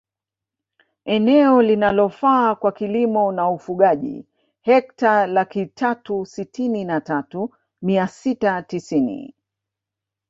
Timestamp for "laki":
5.27-5.65